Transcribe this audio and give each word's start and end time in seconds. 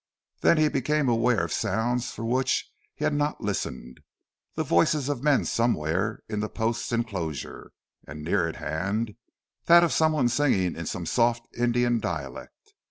Then 0.39 0.57
he 0.57 0.67
became 0.67 1.07
aware 1.07 1.45
of 1.45 1.53
sounds 1.53 2.09
for 2.09 2.25
which 2.25 2.67
he 2.95 3.03
had 3.03 3.13
not 3.13 3.39
listened 3.41 3.99
the 4.55 4.63
voices 4.63 5.09
of 5.09 5.21
men 5.21 5.45
somewhere 5.45 6.23
in 6.27 6.39
the 6.39 6.49
post's 6.49 6.91
enclosure, 6.91 7.71
and, 8.07 8.23
nearer 8.23 8.47
at 8.49 8.55
hand, 8.55 9.13
that 9.65 9.83
of 9.83 9.93
some 9.93 10.13
one 10.13 10.27
singing 10.27 10.75
in 10.75 10.87
some 10.87 11.05
soft 11.05 11.45
Indian 11.55 11.99
dialect. 11.99 12.73